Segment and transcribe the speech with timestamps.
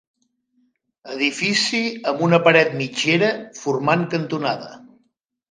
[1.15, 1.81] Edifici
[2.13, 4.75] amb una paret mitgera, formant cantonada.